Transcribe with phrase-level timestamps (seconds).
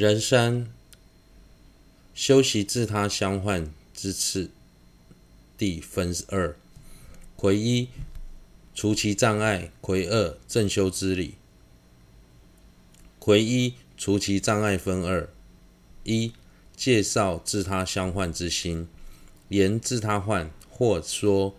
[0.00, 0.66] 人生
[2.14, 4.50] 修习自他相换之次
[5.58, 6.56] 第分二：
[7.36, 7.86] 癸一
[8.74, 11.34] 除其障碍，癸二正修之理。
[13.18, 15.28] 癸一除其障碍分二：
[16.04, 16.32] 一、
[16.74, 18.88] 介绍自他相换之心，
[19.50, 21.54] 言自他换，或说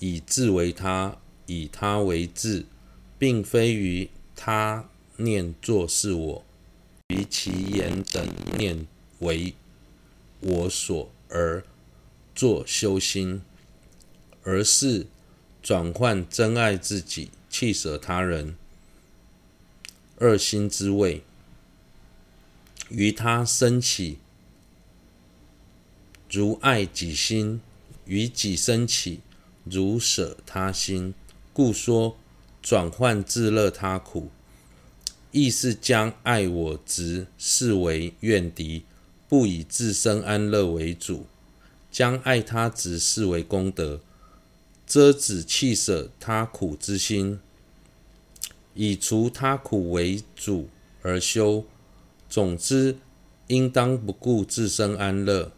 [0.00, 1.16] 以自为他，
[1.46, 2.66] 以他为自，
[3.20, 6.44] 并非于他念作是我。
[7.08, 8.26] 于其言等
[8.56, 8.86] 念
[9.18, 9.54] 为
[10.40, 11.62] 我所而
[12.34, 13.42] 作修心，
[14.42, 15.06] 而是
[15.62, 18.56] 转换真爱自己、弃舍他人
[20.18, 21.22] 二心之谓，
[22.88, 24.18] 于他生起
[26.30, 27.60] 如爱己心，
[28.06, 29.20] 于己生起
[29.64, 31.12] 如舍他心，
[31.52, 32.16] 故说
[32.62, 34.30] 转换自乐他苦。
[35.34, 38.84] 亦是将爱我执视为怨敌，
[39.28, 41.24] 不以自身安乐为主；
[41.90, 44.00] 将爱他执视为功德，
[44.86, 47.40] 遮止弃舍他苦之心，
[48.74, 50.68] 以除他苦为主
[51.02, 51.64] 而修。
[52.30, 52.98] 总之，
[53.48, 55.50] 应当不顾自身安乐，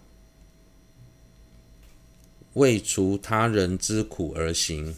[2.54, 4.96] 为除他人之苦而行。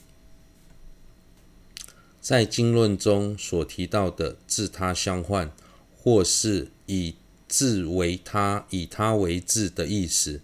[2.21, 5.51] 在经论中所提到的自他相换，
[5.97, 7.15] 或是以
[7.47, 10.41] 自为他、以他为自的意思，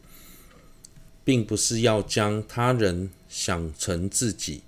[1.25, 4.62] 并不是要将他人想成自己，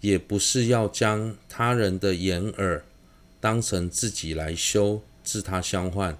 [0.00, 2.84] 也不是要将他人的眼耳
[3.40, 6.16] 当成自己来修自他相换，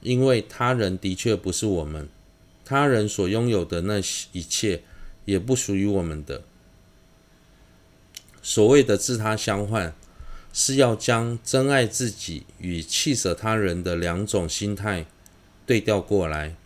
[0.00, 2.08] 因为他人的确不是我们，
[2.64, 3.98] 他人所拥有的那
[4.32, 4.82] 一切
[5.24, 6.44] 也不属于我们的。
[8.42, 9.94] 所谓的自他相换，
[10.52, 15.06] 是要将珍爱自己与弃舍他人的两种心态
[15.66, 16.56] 对调过来，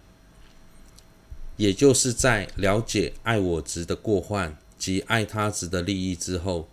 [1.57, 6.69] 也就是在了解爱我值的过患及爱他值的利益之后，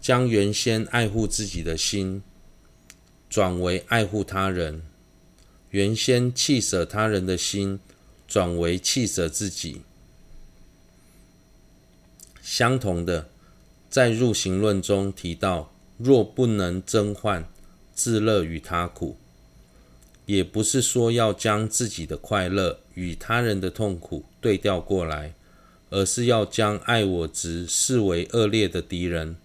[0.00, 2.22] 将原先爱护自己的心
[3.28, 4.82] 转为爱护他人，
[5.70, 7.78] 原先弃舍他人的心
[8.26, 9.82] 转为弃舍自己。
[12.42, 13.28] 相同的。
[13.90, 17.48] 在入行论中提到，若不能增患
[17.94, 19.16] 自乐与他苦，
[20.26, 25.32] 也不是说要将自己的快乐与他人的痛苦对调过来，
[25.90, 29.36] 而是要将爱我执视为恶劣的敌人，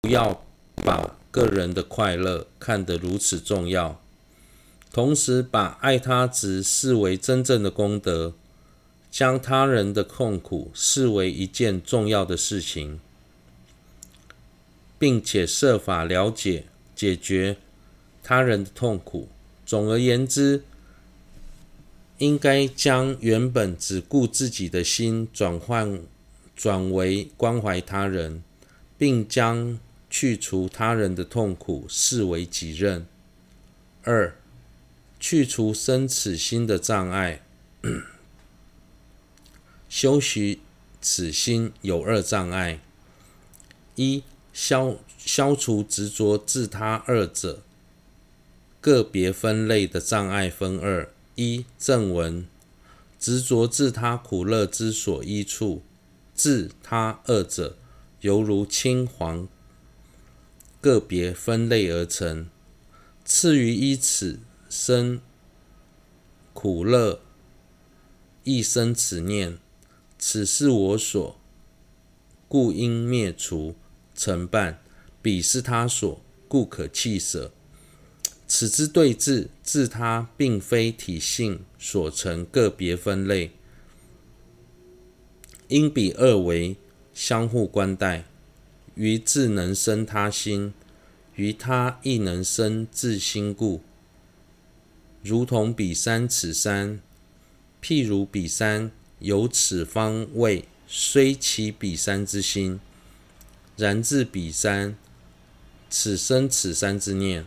[0.00, 0.42] 不要
[0.76, 4.00] 把个人的快乐看得如此重要，
[4.90, 8.32] 同时把爱他执视为真正的功德，
[9.10, 12.98] 将他人的痛苦视为一件重要的事情。
[14.98, 16.64] 并且设法了解、
[16.94, 17.56] 解决
[18.22, 19.28] 他人的痛苦。
[19.64, 20.64] 总而言之，
[22.18, 26.00] 应该将原本只顾自己的心转换
[26.56, 28.42] 转为关怀他人，
[28.96, 29.78] 并将
[30.10, 33.06] 去除他人的痛苦视为己任。
[34.02, 34.34] 二、
[35.20, 37.42] 去除生此心的障碍。
[39.88, 40.60] 修习
[41.00, 42.80] 此心有二障碍：
[43.96, 44.22] 一、
[44.60, 47.62] 消消除执着自他二者
[48.80, 52.44] 个别分类的障碍分二：一、正文
[53.20, 55.82] 执着自他苦乐之所依处，
[56.34, 57.76] 自他二者
[58.22, 59.46] 犹如青黄
[60.80, 62.48] 个别分类而成。
[63.24, 65.20] 次于依此生
[66.52, 67.20] 苦乐，
[68.42, 69.56] 亦生此念，
[70.18, 71.38] 此是我所，
[72.48, 73.76] 故应灭除。
[74.18, 74.80] 成办，
[75.22, 77.52] 彼是他所，故可弃舍。
[78.48, 83.52] 此之对治，自他并非体性所成个别分类，
[85.68, 86.76] 应彼二为
[87.14, 88.24] 相互关待。
[88.96, 90.74] 于自能生他心，
[91.36, 93.82] 于他亦能生自心故，
[95.22, 97.00] 如同彼三此三。
[97.80, 98.90] 譬如彼三
[99.20, 102.80] 有此方位，虽起彼三之心。
[103.78, 104.96] 然自彼三，
[105.88, 107.44] 此生此三之念，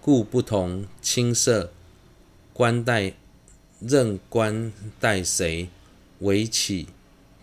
[0.00, 1.72] 故不同青色
[2.52, 3.14] 观待，
[3.78, 5.68] 任观待谁，
[6.18, 6.88] 唯起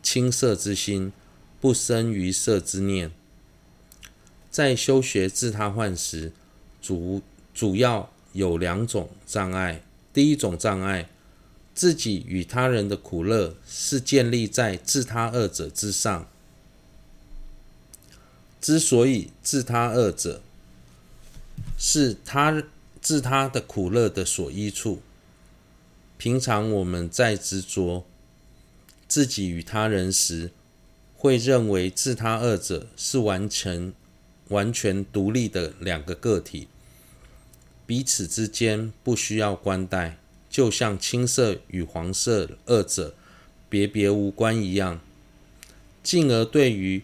[0.01, 1.13] 青色之心，
[1.61, 3.09] 不生于色之念。
[4.51, 6.33] 在修学自他换时，
[6.81, 7.21] 主
[7.53, 9.81] 主要有两种障碍。
[10.11, 11.07] 第一种障碍，
[11.73, 16.27] 自己与他人的苦乐是建立在自他二者之上。
[18.63, 20.41] 之所以自他二者
[21.77, 22.63] 是他
[23.01, 25.01] 自他的苦乐的所依处。
[26.17, 28.05] 平常我们在执着
[29.05, 30.51] 自己与他人时，
[31.17, 33.91] 会认为自他二者是完全
[34.47, 36.69] 完全独立的两个个体，
[37.85, 40.17] 彼此之间不需要关待，
[40.49, 43.13] 就像青色与黄色二者
[43.67, 45.01] 别别无关一样，
[46.01, 47.03] 进而对于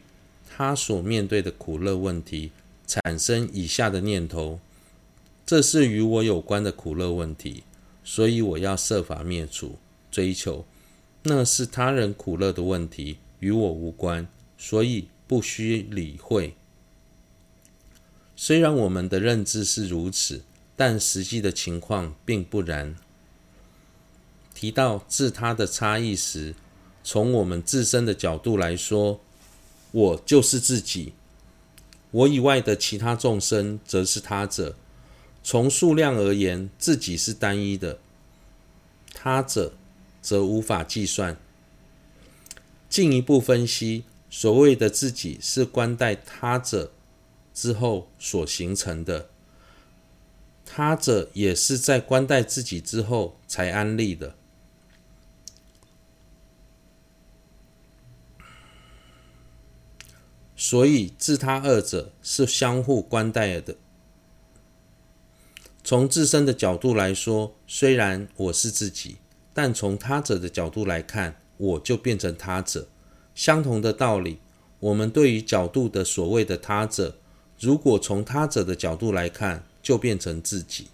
[0.60, 2.52] 他所面对的苦乐问题
[2.86, 4.60] 产生以下的念头：
[5.46, 7.64] 这是与我有关的苦乐问题，
[8.04, 9.78] 所以我要设法灭除、
[10.12, 10.66] 追求。
[11.24, 14.28] 那是他人苦乐的问题，与我无关，
[14.58, 16.56] 所以不需理会。
[18.36, 20.44] 虽然我们的认知是如此，
[20.76, 22.98] 但实际的情况并不然。
[24.54, 26.54] 提到自他的差异时，
[27.02, 29.22] 从我们自身的角度来说，
[29.92, 31.14] 我就是自己，
[32.12, 34.76] 我以外的其他众生则是他者。
[35.42, 38.00] 从数量而言，自己是单一的，
[39.14, 39.74] 他者
[40.22, 41.38] 则无法计算。
[42.90, 46.92] 进一步分析，所谓的自己是观待他者
[47.54, 49.30] 之后所形成的，
[50.66, 54.36] 他者也是在观待自己之后才安立的。
[60.62, 63.78] 所以，自他二者是相互关待的。
[65.86, 69.16] 从自身的角度来说，虽然我是自己，
[69.54, 72.90] 但从他者的角度来看，我就变成他者，
[73.34, 74.40] 相同的道理。
[74.82, 77.16] 我们对于角度的所谓的他者，
[77.58, 80.90] 如果从他者的角度来看，就变成自己。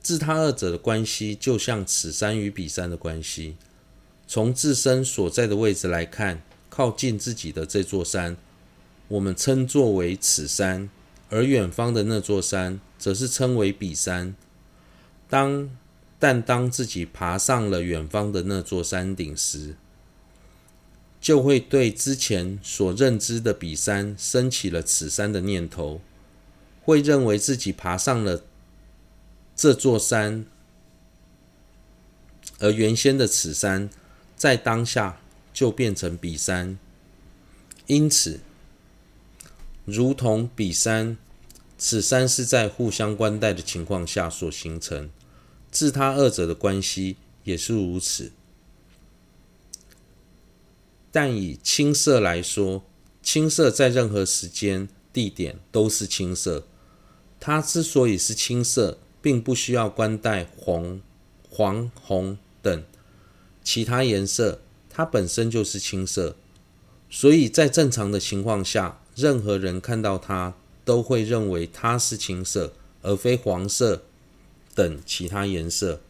[0.00, 3.56] 自他二者的关系，就像此山与彼山的关系。
[4.28, 6.42] 从自身所在的位置来看，
[6.74, 8.34] 靠近自己的这座山，
[9.08, 10.88] 我们称作为此山；
[11.28, 14.34] 而远方的那座山，则是称为彼山。
[15.28, 15.68] 当
[16.18, 19.74] 但当自己爬上了远方的那座山顶时，
[21.20, 26.00] 就会对之前所认知的彼山升起了此山的念头，
[26.80, 28.44] 会认为自己爬上了
[29.54, 30.46] 这座山，
[32.60, 33.90] 而原先的此山
[34.34, 35.18] 在当下
[35.52, 36.78] 就变成比三。
[37.86, 38.40] 因此，
[39.84, 41.16] 如同比三，
[41.76, 45.10] 此三是在互相关待的情况下所形成。
[45.70, 48.30] 自他二者的关系也是如此，
[51.10, 52.84] 但以青色来说，
[53.22, 56.66] 青色在任何时间、地点都是青色。
[57.40, 61.00] 它之所以是青色，并不需要关待红、
[61.48, 62.84] 黄、红等
[63.64, 64.60] 其他颜色，
[64.92, 66.36] 它本身就是青色。
[67.08, 70.54] 所以在正常的情况下，任何人看到它，
[70.84, 72.72] 都会认为它是青色，
[73.02, 74.02] 而非黄色。
[74.74, 76.00] 等其他颜色，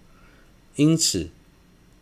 [0.77, 1.31] 因此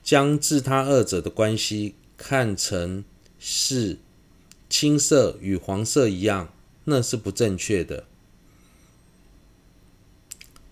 [0.05, 3.03] 将自他二者的关系看成
[3.39, 3.97] 是
[4.69, 6.53] 青色与黄色一样，
[6.85, 8.05] 那是不正确的。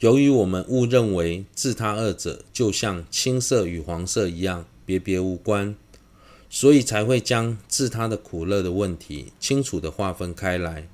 [0.00, 5.74] 由于我们误认为自他二者就像青色与黄色一样别别无关，
[6.50, 10.88] 所以才会将自他的苦乐的问题清楚地划分开来，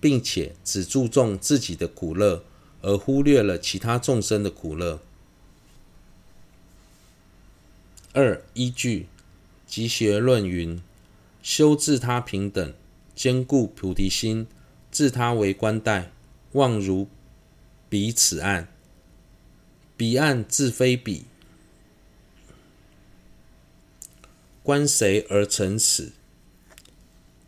[0.00, 2.44] 并且只注重自己的苦乐。
[2.80, 5.00] 而忽略了其他众生的苦乐。
[8.12, 9.00] 二依据
[9.66, 10.80] 《集学论》云
[11.42, 12.72] ：“修自他平等，
[13.16, 14.46] 坚固菩提心，
[14.92, 16.12] 自他为观待，
[16.52, 17.08] 望如
[17.88, 18.68] 彼此岸。
[19.96, 21.24] 彼岸自非彼，
[24.68, 26.12] 观谁而成此？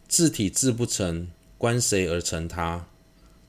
[0.08, 2.86] 自体自不成，观谁而成他？”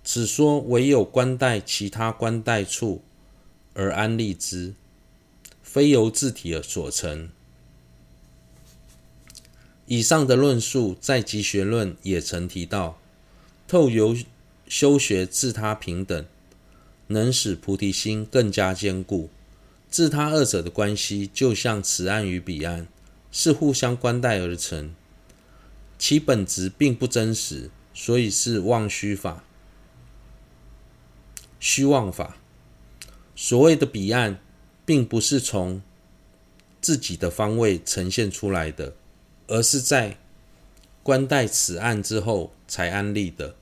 [0.04, 3.02] 此说唯有观待其他观待处
[3.74, 4.74] 而安立之，
[5.64, 7.30] 非由自体而所成。
[9.86, 13.00] 以上的论述在《集学论》也曾提到，
[13.70, 14.18] 透由
[14.68, 16.26] 修学自他平等，
[17.08, 19.30] 能使菩提心更加坚固。
[19.90, 22.90] 自他二者的关系，就像此岸与彼岸，
[23.32, 24.94] 是互相关待而成，
[25.98, 29.44] 其本质并不真实，所以是妄虚法。
[31.60, 32.38] 虚妄法，
[33.36, 34.40] 所谓的彼岸，
[34.86, 35.82] 并不是从
[36.82, 38.96] 自己的方位呈现出来的，
[39.48, 40.18] 而是在
[41.04, 43.56] 观待此岸之后才安立的。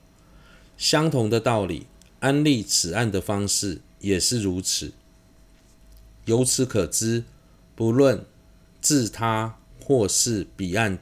[0.78, 1.86] 相同的道理，
[2.20, 4.92] 安立此岸的方式也是如此。
[6.24, 7.24] 由此可知，
[7.76, 8.24] 不论
[8.80, 9.58] 自他
[9.90, 11.00] 或是彼岸、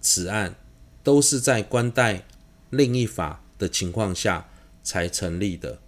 [0.00, 0.54] 此岸，
[1.04, 2.24] 都是在关待
[2.70, 4.48] 另一法的情况下
[4.82, 5.78] 才成立的。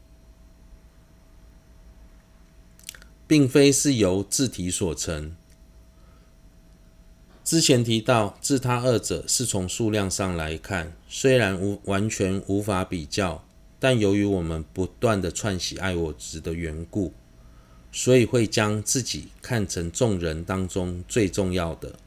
[3.27, 5.35] 并非是由自体所成。
[7.43, 13.43] 之前提到自他二者是从数量上来看，虽然无完全无法比较，
[13.79, 17.15] 但由于我们不断的串习爱我执的缘故，
[17.91, 21.99] 所以会将自己看成众人当中最重要的，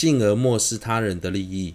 [0.00, 1.74] 进而漠视他人的利益。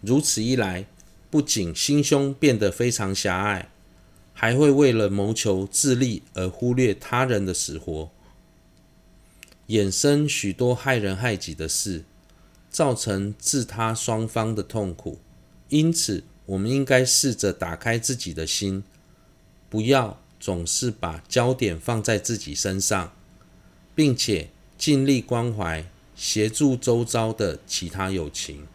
[0.00, 0.86] 如此一来，
[1.30, 3.68] 不仅心胸变得非常狭隘，
[4.32, 8.10] 还会为了谋求自利而忽略他人的死活，
[9.68, 12.04] 衍生许多害人害己的事，
[12.70, 15.18] 造成自他双方的痛苦。
[15.68, 18.84] 因此，我们应该试着打开自己的心，
[19.68, 23.12] 不要总是把焦点放在自己身上，
[23.94, 25.84] 并且尽力关怀、
[26.22, 28.68] 协助周遭的其他友情。